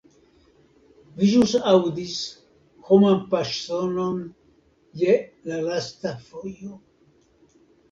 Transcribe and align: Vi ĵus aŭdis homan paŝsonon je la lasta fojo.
Vi 1.19 1.27
ĵus 1.33 1.51
aŭdis 1.71 2.13
homan 2.87 3.21
paŝsonon 3.35 4.19
je 5.05 5.21
la 5.53 5.63
lasta 5.69 6.17
fojo. 6.27 6.83